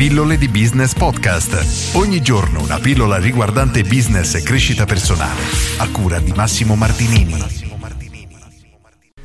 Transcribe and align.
Pillole 0.00 0.38
di 0.38 0.48
Business 0.48 0.94
Podcast. 0.94 1.94
Ogni 1.94 2.22
giorno 2.22 2.62
una 2.62 2.78
pillola 2.78 3.18
riguardante 3.18 3.82
business 3.82 4.34
e 4.34 4.42
crescita 4.42 4.86
personale. 4.86 5.42
A 5.76 5.90
cura 5.90 6.18
di 6.20 6.32
Massimo 6.32 6.74
Martinini. 6.74 7.34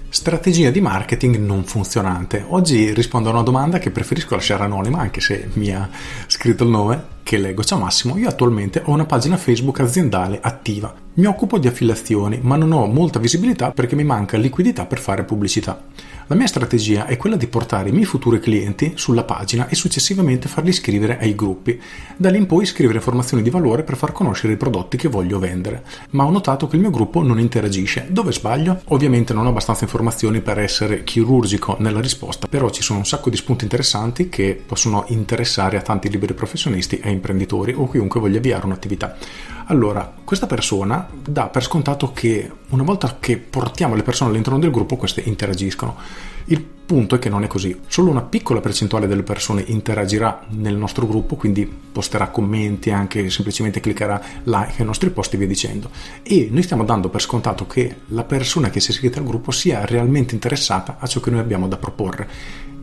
Strategia 0.09 0.71
di 0.71 0.81
marketing 0.81 1.37
non 1.37 1.63
funzionante. 1.63 2.43
Oggi 2.45 2.93
rispondo 2.93 3.29
a 3.29 3.31
una 3.31 3.43
domanda 3.43 3.79
che 3.79 3.89
preferisco 3.89 4.35
lasciare 4.35 4.63
anonima, 4.63 4.99
anche 4.99 5.21
se 5.21 5.47
mi 5.53 5.73
ha 5.73 5.89
scritto 6.27 6.65
il 6.65 6.71
nome, 6.71 7.03
che 7.25 7.37
leggo. 7.39 7.63
Ciao 7.63 7.79
Massimo, 7.79 8.17
io 8.17 8.29
attualmente 8.29 8.83
ho 8.85 8.91
una 8.91 9.07
pagina 9.07 9.35
Facebook 9.35 9.79
aziendale 9.79 10.37
attiva. 10.39 10.93
Mi 11.15 11.25
occupo 11.25 11.57
di 11.57 11.67
affiliazioni, 11.67 12.39
ma 12.43 12.55
non 12.55 12.71
ho 12.71 12.85
molta 12.85 13.17
visibilità 13.17 13.71
perché 13.71 13.95
mi 13.95 14.03
manca 14.03 14.37
liquidità 14.37 14.85
per 14.85 14.99
fare 14.99 15.23
pubblicità. 15.23 15.81
La 16.27 16.35
mia 16.35 16.47
strategia 16.47 17.05
è 17.05 17.17
quella 17.17 17.35
di 17.35 17.47
portare 17.47 17.89
i 17.89 17.91
miei 17.91 18.05
futuri 18.05 18.39
clienti 18.39 18.93
sulla 18.95 19.23
pagina 19.23 19.67
e 19.67 19.75
successivamente 19.75 20.47
farli 20.47 20.69
iscrivere 20.69 21.19
ai 21.19 21.35
gruppi. 21.35 21.79
Da 22.17 22.29
lì 22.29 22.37
in 22.37 22.47
poi 22.47 22.65
scrivere 22.65 22.97
informazioni 22.97 23.43
di 23.43 23.51
valore 23.51 23.83
per 23.83 23.95
far 23.95 24.11
conoscere 24.11 24.53
i 24.53 24.57
prodotti 24.57 24.97
che 24.97 25.07
voglio 25.07 25.39
vendere. 25.39 25.83
Ma 26.11 26.25
ho 26.25 26.31
notato 26.31 26.67
che 26.67 26.75
il 26.75 26.81
mio 26.81 26.89
gruppo 26.89 27.21
non 27.21 27.39
interagisce. 27.39 28.07
Dove 28.09 28.31
sbaglio? 28.31 28.81
Ovviamente 28.85 29.33
non 29.33 29.45
ho 29.45 29.49
abbastanza 29.49 29.83
informazioni 29.83 30.41
per 30.41 30.59
essere 30.59 31.03
chirurgico 31.03 31.77
nella 31.79 32.01
risposta, 32.01 32.47
però 32.47 32.69
ci 32.71 32.81
sono 32.81 32.99
un 32.99 33.05
sacco 33.05 33.29
di 33.29 33.37
spunti 33.37 33.63
interessanti 33.63 34.27
che 34.27 34.59
possono 34.65 35.05
interessare 35.09 35.77
a 35.77 35.81
tanti 35.81 36.09
liberi 36.09 36.33
professionisti 36.33 36.97
e 36.97 37.09
imprenditori 37.15 37.73
o 37.73 37.89
chiunque 37.89 38.19
voglia 38.19 38.37
avviare 38.37 38.65
un'attività. 38.65 39.15
Allora, 39.67 40.13
questa 40.23 40.45
persona 40.45 41.07
dà 41.27 41.47
per 41.47 41.63
scontato 41.63 42.11
che 42.11 42.51
una 42.69 42.83
volta 42.83 43.17
che 43.19 43.37
portiamo 43.37 43.95
le 43.95 44.03
persone 44.03 44.29
all'interno 44.29 44.59
del 44.59 44.69
gruppo, 44.69 44.95
queste 44.95 45.21
interagiscono. 45.21 45.95
Il 46.45 46.61
punto 46.61 47.15
è 47.15 47.19
che 47.19 47.29
non 47.29 47.43
è 47.43 47.47
così. 47.47 47.79
Solo 47.87 48.11
una 48.11 48.21
piccola 48.21 48.59
percentuale 48.59 49.07
delle 49.07 49.23
persone 49.23 49.63
interagirà 49.65 50.45
nel 50.49 50.75
nostro 50.75 51.07
gruppo, 51.07 51.35
quindi 51.35 51.65
posterà 51.65 52.27
commenti, 52.27 52.91
anche 52.91 53.31
semplicemente 53.31 53.79
cliccherà 53.79 54.21
like 54.43 54.75
ai 54.77 54.85
nostri 54.85 55.09
post 55.09 55.33
e 55.33 55.37
via 55.37 55.47
dicendo. 55.47 55.89
E 56.21 56.47
noi 56.51 56.61
stiamo 56.61 56.83
dando 56.83 57.09
per 57.09 57.21
scontato 57.21 57.65
che 57.65 57.95
la 58.09 58.23
persona 58.23 58.69
che 58.69 58.79
si 58.79 58.89
è 58.89 58.91
iscritta 58.91 59.17
al 59.17 59.25
gruppo 59.25 59.49
sia 59.49 59.83
realmente 59.83 60.35
interessata 60.35 60.97
a 60.99 61.07
ciò 61.07 61.19
che 61.19 61.31
noi 61.31 61.39
abbiamo 61.39 61.67
da 61.67 61.77
proporre. 61.77 62.29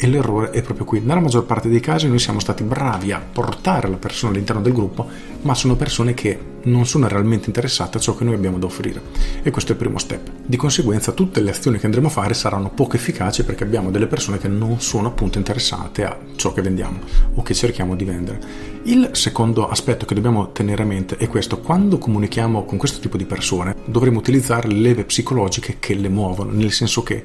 E 0.03 0.09
l'errore 0.09 0.51
è 0.51 0.63
proprio 0.63 0.85
qui. 0.85 0.99
Nella 0.99 1.21
maggior 1.21 1.45
parte 1.45 1.69
dei 1.69 1.79
casi 1.79 2.09
noi 2.09 2.19
siamo 2.19 2.41
stati 2.41 2.65
bravi 2.65 3.13
a 3.13 3.21
portare 3.21 3.89
la 3.89 3.99
persona 3.99 4.33
all'interno 4.33 4.61
del 4.61 4.73
gruppo, 4.73 5.07
ma 5.43 5.55
sono 5.55 5.77
persone 5.77 6.13
che 6.13 6.37
non 6.65 6.87
sono 6.87 7.09
realmente 7.09 7.47
interessate 7.47 7.99
a 7.99 8.01
ciò 8.01 8.15
che 8.15 8.25
noi 8.25 8.35
abbiamo 8.35 8.59
da 8.59 8.67
offrire. 8.67 9.01
E 9.43 9.51
questo 9.51 9.73
è 9.73 9.75
il 9.75 9.81
primo 9.81 9.99
step. 9.99 10.31
Di 10.45 10.57
conseguenza 10.57 11.13
tutte 11.13 11.41
le 11.41 11.51
azioni 11.51 11.79
che 11.79 11.87
andremo 11.87 12.09
a 12.09 12.11
fare 12.11 12.35
saranno 12.35 12.71
poco 12.71 12.97
efficaci 12.97 13.45
perché 13.45 13.65
abbiamo 13.65 13.91
delle 13.91 14.07
persone 14.07 14.39
che 14.39 14.49
non 14.49 14.81
sono 14.81 15.09
appunto 15.09 15.39
interessate 15.39 16.05
a 16.05 16.19
ciò 16.37 16.53
che 16.53 16.63
vendiamo 16.63 17.01
o 17.35 17.43
che 17.43 17.55
cerchiamo 17.55 17.97
di 17.97 18.05
vendere. 18.05 18.41
Il 18.85 19.11
secondo 19.13 19.69
aspetto 19.69 20.07
che 20.07 20.15
dobbiamo 20.15 20.53
tenere 20.53 20.83
a 20.83 20.87
mente 20.87 21.17
è 21.17 21.29
questo, 21.29 21.61
quando 21.61 21.99
comunichiamo 21.99 22.65
con 22.65 22.79
questo 22.79 23.01
tipo 23.01 23.17
di 23.17 23.25
persone 23.25 23.77
dovremo 23.85 24.19
utilizzare 24.19 24.69
le 24.69 24.79
leve 24.79 25.05
psicologiche 25.05 25.77
che 25.79 25.95
le 25.95 26.09
muovono, 26.09 26.53
nel 26.53 26.73
senso 26.73 27.03
che 27.03 27.25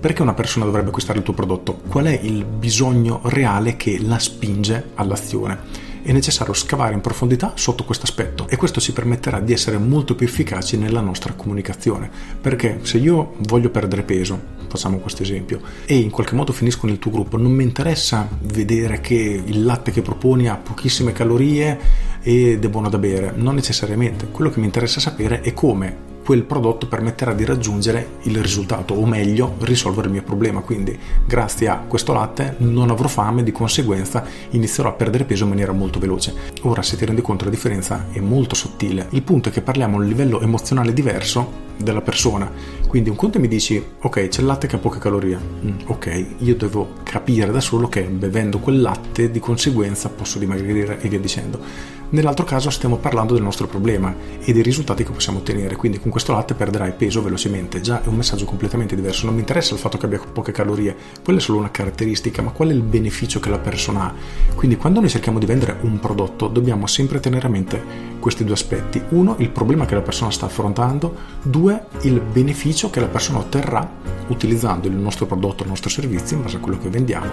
perché 0.00 0.22
una 0.22 0.34
persona 0.34 0.64
dovrebbe 0.64 0.88
acquistare 0.88 1.18
il 1.18 1.24
tuo 1.24 1.32
prodotto? 1.32 1.80
Qual 1.88 2.04
è 2.04 2.18
il 2.22 2.44
bisogno 2.44 3.20
reale 3.24 3.76
che 3.76 3.98
la 4.00 4.18
spinge 4.18 4.90
all'azione? 4.94 5.90
È 6.02 6.12
necessario 6.12 6.52
scavare 6.52 6.94
in 6.94 7.00
profondità 7.00 7.52
sotto 7.54 7.84
questo 7.84 8.04
aspetto 8.04 8.46
e 8.48 8.56
questo 8.56 8.80
ci 8.80 8.92
permetterà 8.92 9.40
di 9.40 9.52
essere 9.52 9.78
molto 9.78 10.14
più 10.14 10.26
efficaci 10.26 10.76
nella 10.76 11.00
nostra 11.00 11.32
comunicazione. 11.34 12.10
Perché 12.40 12.80
se 12.82 12.98
io 12.98 13.34
voglio 13.38 13.70
perdere 13.70 14.02
peso, 14.02 14.40
facciamo 14.68 14.98
questo 14.98 15.22
esempio, 15.22 15.60
e 15.84 15.96
in 15.96 16.10
qualche 16.10 16.34
modo 16.34 16.52
finisco 16.52 16.86
nel 16.86 16.98
tuo 16.98 17.10
gruppo, 17.10 17.36
non 17.36 17.52
mi 17.52 17.62
interessa 17.62 18.28
vedere 18.42 19.00
che 19.00 19.42
il 19.44 19.64
latte 19.64 19.90
che 19.90 20.02
proponi 20.02 20.48
ha 20.48 20.56
pochissime 20.56 21.12
calorie 21.12 21.78
ed 22.22 22.64
è 22.64 22.68
buono 22.68 22.88
da 22.88 22.98
bere, 22.98 23.32
non 23.34 23.54
necessariamente. 23.54 24.28
Quello 24.30 24.50
che 24.50 24.60
mi 24.60 24.66
interessa 24.66 25.00
sapere 25.00 25.40
è 25.40 25.52
come 25.52 26.10
quel 26.24 26.44
prodotto 26.44 26.86
permetterà 26.86 27.32
di 27.32 27.44
raggiungere 27.44 28.18
il 28.22 28.40
risultato 28.40 28.94
o 28.94 29.04
meglio 29.06 29.56
risolvere 29.60 30.06
il 30.06 30.12
mio 30.12 30.22
problema. 30.22 30.60
Quindi 30.60 30.98
grazie 31.26 31.68
a 31.68 31.82
questo 31.86 32.12
latte 32.12 32.54
non 32.58 32.90
avrò 32.90 33.08
fame 33.08 33.42
di 33.42 33.52
conseguenza 33.52 34.24
inizierò 34.50 34.90
a 34.90 34.92
perdere 34.92 35.24
peso 35.24 35.44
in 35.44 35.50
maniera 35.50 35.72
molto 35.72 35.98
veloce. 35.98 36.34
Ora 36.62 36.82
se 36.82 36.96
ti 36.96 37.04
rendi 37.04 37.22
conto 37.22 37.44
la 37.44 37.50
differenza 37.50 38.06
è 38.12 38.20
molto 38.20 38.54
sottile. 38.54 39.06
Il 39.10 39.22
punto 39.22 39.48
è 39.48 39.52
che 39.52 39.62
parliamo 39.62 39.96
a 39.96 40.00
un 40.00 40.06
livello 40.06 40.40
emozionale 40.40 40.92
diverso 40.92 41.70
della 41.82 42.00
persona. 42.00 42.50
Quindi 42.86 43.10
un 43.10 43.16
conto 43.16 43.38
mi 43.38 43.48
dici 43.48 43.82
ok 44.00 44.28
c'è 44.28 44.40
il 44.40 44.46
latte 44.46 44.66
che 44.66 44.76
ha 44.76 44.78
poche 44.78 44.98
calorie 44.98 45.38
mm, 45.38 45.78
ok 45.86 46.26
io 46.38 46.56
devo 46.56 46.94
capire 47.02 47.50
da 47.50 47.60
solo 47.60 47.88
che 47.88 48.02
bevendo 48.02 48.58
quel 48.58 48.80
latte 48.80 49.30
di 49.30 49.38
conseguenza 49.38 50.10
posso 50.10 50.38
dimagrire 50.38 51.00
e 51.00 51.08
via 51.08 51.18
dicendo. 51.18 52.00
Nell'altro 52.12 52.44
caso 52.44 52.68
stiamo 52.68 52.98
parlando 52.98 53.32
del 53.32 53.42
nostro 53.42 53.66
problema 53.66 54.14
e 54.38 54.52
dei 54.52 54.60
risultati 54.60 55.02
che 55.02 55.12
possiamo 55.12 55.38
ottenere, 55.38 55.76
quindi 55.76 55.98
con 55.98 56.10
questo 56.10 56.32
latte 56.32 56.52
perderai 56.52 56.92
peso 56.92 57.22
velocemente. 57.22 57.80
Già 57.80 58.02
è 58.02 58.08
un 58.08 58.16
messaggio 58.16 58.44
completamente 58.44 58.94
diverso, 58.94 59.24
non 59.24 59.32
mi 59.34 59.40
interessa 59.40 59.72
il 59.72 59.80
fatto 59.80 59.96
che 59.96 60.04
abbia 60.04 60.20
poche 60.30 60.52
calorie, 60.52 60.94
quella 61.24 61.38
è 61.38 61.42
solo 61.42 61.56
una 61.56 61.70
caratteristica, 61.70 62.42
ma 62.42 62.50
qual 62.50 62.68
è 62.68 62.72
il 62.72 62.82
beneficio 62.82 63.40
che 63.40 63.48
la 63.48 63.58
persona 63.58 64.08
ha? 64.08 64.14
Quindi 64.54 64.76
quando 64.76 65.00
noi 65.00 65.08
cerchiamo 65.08 65.38
di 65.38 65.46
vendere 65.46 65.78
un 65.80 65.98
prodotto 66.00 66.48
dobbiamo 66.48 66.86
sempre 66.86 67.18
tenere 67.18 67.46
a 67.46 67.50
mente 67.50 67.82
questi 68.18 68.44
due 68.44 68.52
aspetti. 68.52 69.02
Uno, 69.08 69.36
il 69.38 69.48
problema 69.48 69.86
che 69.86 69.94
la 69.94 70.02
persona 70.02 70.30
sta 70.30 70.44
affrontando, 70.44 71.16
due, 71.42 71.71
il 72.02 72.20
beneficio 72.20 72.90
che 72.90 73.00
la 73.00 73.08
persona 73.08 73.38
otterrà 73.38 73.88
utilizzando 74.28 74.88
il 74.88 74.94
nostro 74.94 75.26
prodotto, 75.26 75.62
il 75.62 75.68
nostro 75.68 75.90
servizio 75.90 76.36
in 76.36 76.42
base 76.42 76.56
a 76.56 76.60
quello 76.60 76.78
che 76.78 76.88
vendiamo. 76.88 77.30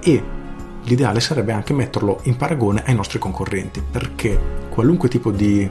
E 0.00 0.22
l'ideale 0.84 1.20
sarebbe 1.20 1.52
anche 1.52 1.72
metterlo 1.72 2.20
in 2.24 2.36
paragone 2.36 2.82
ai 2.86 2.94
nostri 2.94 3.18
concorrenti, 3.18 3.82
perché 3.88 4.38
qualunque 4.70 5.08
tipo 5.08 5.30
di 5.30 5.68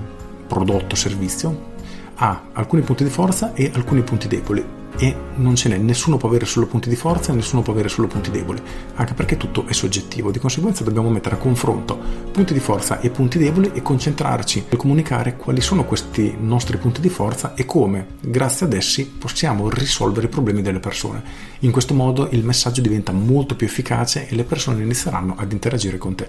prodotto 0.47 0.93
o 0.93 0.97
servizio 0.97 1.73
ha 2.15 2.41
alcuni 2.53 2.81
punti 2.81 3.03
di 3.03 3.09
forza 3.09 3.53
e 3.53 3.71
alcuni 3.73 4.01
punti 4.01 4.27
deboli 4.27 4.83
e 4.97 5.15
non 5.35 5.55
ce 5.55 5.69
n'è, 5.69 5.77
nessuno 5.77 6.17
può 6.17 6.29
avere 6.29 6.45
solo 6.45 6.67
punti 6.67 6.87
di 6.87 6.95
forza 6.95 7.31
e 7.31 7.35
nessuno 7.35 7.61
può 7.61 7.73
avere 7.73 7.89
solo 7.89 8.07
punti 8.07 8.31
deboli, 8.31 8.61
anche 8.95 9.13
perché 9.13 9.35
tutto 9.35 9.65
è 9.67 9.73
soggettivo, 9.73 10.31
di 10.31 10.39
conseguenza 10.39 10.83
dobbiamo 10.83 11.09
mettere 11.09 11.35
a 11.35 11.37
confronto 11.37 11.97
punti 12.31 12.53
di 12.53 12.59
forza 12.59 12.99
e 13.01 13.09
punti 13.09 13.37
deboli 13.37 13.71
e 13.73 13.81
concentrarci 13.81 14.65
nel 14.69 14.79
comunicare 14.79 15.35
quali 15.35 15.61
sono 15.61 15.83
questi 15.83 16.35
nostri 16.39 16.77
punti 16.77 17.01
di 17.01 17.09
forza 17.09 17.53
e 17.55 17.65
come, 17.65 18.07
grazie 18.21 18.65
ad 18.65 18.73
essi, 18.73 19.05
possiamo 19.05 19.69
risolvere 19.69 20.27
i 20.27 20.29
problemi 20.29 20.61
delle 20.61 20.79
persone. 20.79 21.21
In 21.59 21.71
questo 21.71 21.93
modo 21.93 22.29
il 22.31 22.45
messaggio 22.45 22.81
diventa 22.81 23.11
molto 23.11 23.55
più 23.55 23.67
efficace 23.67 24.27
e 24.27 24.35
le 24.35 24.43
persone 24.43 24.81
inizieranno 24.81 25.35
ad 25.37 25.51
interagire 25.51 25.97
con 25.97 26.15
te. 26.15 26.27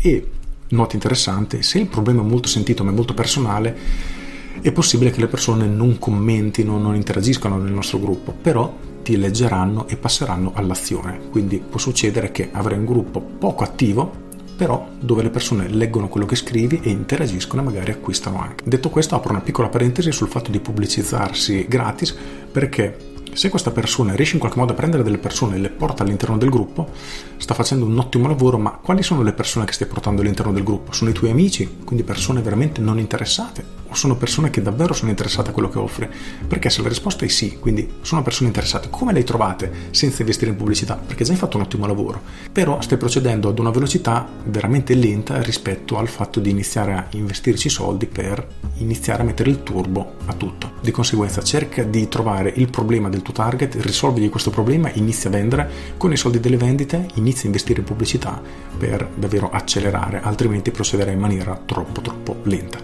E, 0.00 0.30
nota 0.68 0.94
interessante, 0.94 1.62
se 1.62 1.78
il 1.78 1.86
problema 1.86 2.22
è 2.22 2.24
molto 2.24 2.48
sentito 2.48 2.82
ma 2.82 2.90
è 2.90 2.94
molto 2.94 3.14
personale, 3.14 4.14
è 4.60 4.72
possibile 4.72 5.10
che 5.10 5.20
le 5.20 5.28
persone 5.28 5.66
non 5.66 5.98
commentino, 5.98 6.78
non 6.78 6.94
interagiscano 6.94 7.56
nel 7.58 7.72
nostro 7.72 7.98
gruppo, 7.98 8.32
però 8.32 8.74
ti 9.02 9.16
leggeranno 9.16 9.86
e 9.86 9.96
passeranno 9.96 10.52
all'azione. 10.54 11.28
Quindi 11.30 11.58
può 11.58 11.78
succedere 11.78 12.32
che 12.32 12.48
avrai 12.50 12.78
un 12.78 12.84
gruppo 12.84 13.20
poco 13.20 13.62
attivo, 13.62 14.24
però 14.56 14.88
dove 14.98 15.22
le 15.22 15.30
persone 15.30 15.68
leggono 15.68 16.08
quello 16.08 16.26
che 16.26 16.34
scrivi 16.34 16.80
e 16.82 16.90
interagiscono 16.90 17.62
e 17.62 17.64
magari 17.64 17.92
acquistano 17.92 18.40
anche. 18.40 18.64
Detto 18.66 18.90
questo, 18.90 19.14
apro 19.14 19.30
una 19.30 19.42
piccola 19.42 19.68
parentesi 19.68 20.10
sul 20.10 20.28
fatto 20.28 20.50
di 20.50 20.58
pubblicizzarsi 20.58 21.66
gratis 21.68 22.16
perché 22.50 23.14
se 23.36 23.50
questa 23.50 23.70
persona 23.70 24.14
riesce 24.14 24.32
in 24.34 24.40
qualche 24.40 24.58
modo 24.58 24.72
a 24.72 24.74
prendere 24.74 25.02
delle 25.02 25.18
persone 25.18 25.56
e 25.56 25.58
le 25.58 25.68
porta 25.68 26.02
all'interno 26.02 26.38
del 26.38 26.48
gruppo, 26.48 26.88
sta 27.36 27.52
facendo 27.52 27.84
un 27.84 27.98
ottimo 27.98 28.28
lavoro, 28.28 28.56
ma 28.56 28.70
quali 28.82 29.02
sono 29.02 29.22
le 29.22 29.34
persone 29.34 29.66
che 29.66 29.74
stai 29.74 29.86
portando 29.86 30.22
all'interno 30.22 30.52
del 30.52 30.62
gruppo? 30.62 30.92
Sono 30.92 31.10
i 31.10 31.12
tuoi 31.12 31.30
amici, 31.30 31.80
quindi 31.84 32.02
persone 32.02 32.40
veramente 32.40 32.80
non 32.80 32.98
interessate? 32.98 33.62
O 33.88 33.94
sono 33.94 34.16
persone 34.16 34.50
che 34.50 34.62
davvero 34.62 34.92
sono 34.92 35.10
interessate 35.10 35.50
a 35.50 35.52
quello 35.52 35.68
che 35.68 35.78
offri? 35.78 36.08
Perché 36.46 36.70
se 36.70 36.82
la 36.82 36.88
risposta 36.88 37.24
è 37.24 37.28
sì, 37.28 37.58
quindi 37.58 37.88
sono 38.00 38.22
persone 38.22 38.48
interessate, 38.48 38.88
come 38.90 39.12
le 39.12 39.24
trovate 39.24 39.70
senza 39.90 40.22
investire 40.22 40.50
in 40.50 40.56
pubblicità? 40.56 40.94
Perché 40.94 41.24
già 41.24 41.32
hai 41.32 41.38
fatto 41.38 41.56
un 41.56 41.62
ottimo 41.64 41.86
lavoro, 41.86 42.20
però 42.50 42.80
stai 42.80 42.98
procedendo 42.98 43.48
ad 43.48 43.58
una 43.58 43.70
velocità 43.70 44.26
veramente 44.44 44.94
lenta 44.94 45.40
rispetto 45.42 45.98
al 45.98 46.08
fatto 46.08 46.40
di 46.40 46.50
iniziare 46.50 46.92
a 46.92 47.06
investirci 47.10 47.68
soldi 47.68 48.06
per 48.06 48.46
iniziare 48.78 49.22
a 49.22 49.24
mettere 49.24 49.50
il 49.50 49.62
turbo 49.62 50.14
a 50.26 50.32
tutto. 50.34 50.72
Di 50.80 50.90
conseguenza 50.90 51.42
cerca 51.42 51.82
di 51.82 52.08
trovare 52.08 52.52
il 52.54 52.70
problema 52.70 53.08
del 53.08 53.22
tuo 53.22 53.32
target, 53.32 53.76
risolvigli 53.76 54.28
questo 54.28 54.50
problema, 54.50 54.90
inizia 54.94 55.30
a 55.30 55.32
vendere, 55.32 55.70
con 55.96 56.12
i 56.12 56.16
soldi 56.16 56.40
delle 56.40 56.56
vendite 56.56 57.08
inizia 57.14 57.44
a 57.44 57.46
investire 57.46 57.80
in 57.80 57.86
pubblicità 57.86 58.40
per 58.76 59.08
davvero 59.14 59.50
accelerare, 59.50 60.20
altrimenti 60.22 60.70
procederai 60.70 61.14
in 61.14 61.20
maniera 61.20 61.60
troppo 61.64 62.00
troppo 62.00 62.36
lenta. 62.44 62.78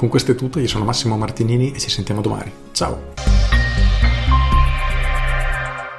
Con 0.00 0.08
questo 0.08 0.32
è 0.32 0.34
tutto, 0.34 0.58
io 0.58 0.66
sono 0.66 0.86
Massimo 0.86 1.18
Martinini 1.18 1.72
e 1.72 1.78
ci 1.78 1.90
sentiamo 1.90 2.22
domani. 2.22 2.50
Ciao! 2.72 3.12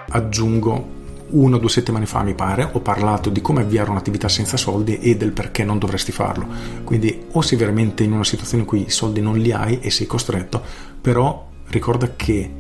Aggiungo 0.09 0.87
una 1.27 1.57
o 1.57 1.59
due 1.59 1.69
settimane 1.69 2.07
fa, 2.07 2.23
mi 2.23 2.33
pare, 2.33 2.67
ho 2.71 2.79
parlato 2.79 3.29
di 3.29 3.41
come 3.41 3.61
avviare 3.61 3.91
un'attività 3.91 4.27
senza 4.27 4.57
soldi 4.57 4.97
e 4.97 5.15
del 5.17 5.33
perché 5.33 5.63
non 5.63 5.77
dovresti 5.77 6.11
farlo. 6.11 6.47
Quindi 6.83 7.25
o 7.33 7.41
sei 7.43 7.59
veramente 7.59 8.01
in 8.01 8.13
una 8.13 8.23
situazione 8.23 8.63
in 8.63 8.67
cui 8.67 8.85
i 8.87 8.89
soldi 8.89 9.21
non 9.21 9.37
li 9.37 9.51
hai 9.51 9.79
e 9.81 9.91
sei 9.91 10.07
costretto, 10.07 10.63
però 10.99 11.49
ricorda 11.67 12.15
che 12.15 12.51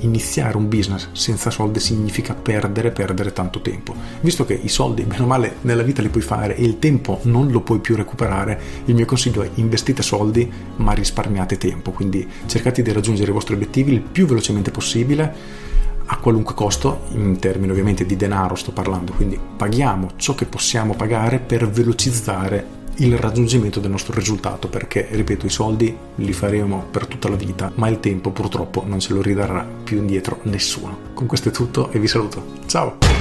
iniziare 0.00 0.56
un 0.56 0.68
business 0.68 1.08
senza 1.12 1.50
soldi 1.50 1.80
significa 1.80 2.34
perdere, 2.34 2.90
perdere 2.90 3.32
tanto 3.32 3.60
tempo. 3.60 3.94
Visto 4.20 4.44
che 4.44 4.54
i 4.54 4.68
soldi, 4.68 5.02
bene 5.02 5.22
o 5.22 5.26
male, 5.26 5.56
nella 5.62 5.82
vita 5.82 6.02
li 6.02 6.08
puoi 6.08 6.22
fare 6.22 6.56
e 6.56 6.64
il 6.64 6.78
tempo 6.78 7.20
non 7.22 7.50
lo 7.50 7.60
puoi 7.60 7.78
più 7.80 7.96
recuperare, 7.96 8.60
il 8.86 8.94
mio 8.94 9.06
consiglio 9.06 9.42
è 9.42 9.50
investite 9.54 10.02
soldi 10.02 10.50
ma 10.76 10.92
risparmiate 10.92 11.58
tempo, 11.58 11.90
quindi 11.90 12.26
cercate 12.46 12.82
di 12.82 12.92
raggiungere 12.92 13.30
i 13.30 13.34
vostri 13.34 13.54
obiettivi 13.54 13.92
il 13.92 14.00
più 14.00 14.26
velocemente 14.26 14.70
possibile 14.70 15.66
a 16.10 16.16
qualunque 16.16 16.54
costo, 16.54 17.02
in 17.10 17.38
termini 17.38 17.70
ovviamente 17.70 18.06
di 18.06 18.16
denaro 18.16 18.54
sto 18.54 18.72
parlando, 18.72 19.12
quindi 19.12 19.38
paghiamo 19.56 20.12
ciò 20.16 20.34
che 20.34 20.46
possiamo 20.46 20.94
pagare 20.94 21.38
per 21.38 21.68
velocizzare 21.68 22.77
il 22.98 23.16
raggiungimento 23.16 23.80
del 23.80 23.90
nostro 23.90 24.14
risultato 24.14 24.68
perché 24.68 25.08
ripeto 25.10 25.46
i 25.46 25.50
soldi 25.50 25.96
li 26.16 26.32
faremo 26.32 26.86
per 26.90 27.06
tutta 27.06 27.28
la 27.28 27.36
vita 27.36 27.70
ma 27.74 27.88
il 27.88 28.00
tempo 28.00 28.30
purtroppo 28.30 28.84
non 28.86 29.00
ce 29.00 29.12
lo 29.12 29.22
ridarà 29.22 29.66
più 29.84 29.98
indietro 29.98 30.40
nessuno. 30.42 30.98
Con 31.14 31.26
questo 31.26 31.48
è 31.48 31.52
tutto 31.52 31.90
e 31.90 31.98
vi 31.98 32.08
saluto. 32.08 32.44
Ciao 32.66 33.17